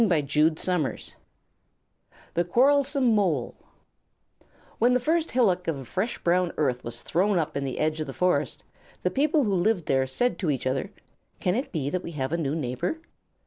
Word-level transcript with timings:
THE 0.01 1.13
QUARRELSOME 2.43 3.13
MOLE 3.13 3.53
When 4.79 4.93
the 4.93 4.99
first 4.99 5.29
hillock 5.29 5.67
of 5.67 5.87
fresh 5.87 6.17
brown 6.23 6.51
earth 6.57 6.83
was 6.83 7.03
thrown 7.03 7.37
up 7.37 7.55
in 7.55 7.65
the 7.65 7.77
edge 7.77 7.99
of 7.99 8.07
the 8.07 8.11
Forest, 8.11 8.63
the 9.03 9.11
People 9.11 9.43
who 9.43 9.53
lived 9.53 9.85
there 9.85 10.07
said 10.07 10.39
to 10.39 10.49
each 10.49 10.65
other. 10.65 10.89
"Can 11.39 11.53
it 11.53 11.71
be 11.71 11.91
that 11.91 12.01
we 12.01 12.13
have 12.13 12.33
a 12.33 12.37
new 12.37 12.55
neighbor?" 12.55 12.97